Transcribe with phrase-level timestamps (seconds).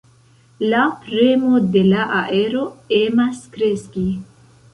[0.69, 2.65] La premo de la aero
[3.01, 4.09] emas kreski.